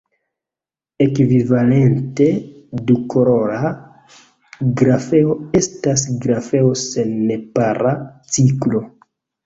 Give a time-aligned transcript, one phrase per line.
[1.05, 2.29] Ekvivalente,
[2.87, 3.61] dukolora
[4.83, 7.97] grafeo estas grafeo sen nepara
[8.37, 8.89] ciklo.